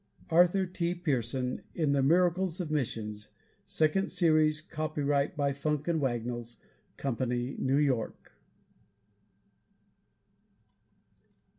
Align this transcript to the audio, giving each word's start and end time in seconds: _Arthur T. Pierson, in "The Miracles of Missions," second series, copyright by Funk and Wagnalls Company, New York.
_Arthur 0.31 0.65
T. 0.65 0.95
Pierson, 0.95 1.61
in 1.75 1.91
"The 1.91 2.01
Miracles 2.01 2.59
of 2.59 2.71
Missions," 2.71 3.27
second 3.67 4.11
series, 4.11 4.59
copyright 4.59 5.37
by 5.37 5.53
Funk 5.53 5.87
and 5.87 6.01
Wagnalls 6.01 6.57
Company, 6.97 7.55
New 7.59 7.77
York. 7.77 8.31